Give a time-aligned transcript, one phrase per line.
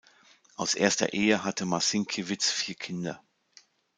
[0.55, 3.21] Aus erster Ehe hatte Marcinkiewicz vier Kinder.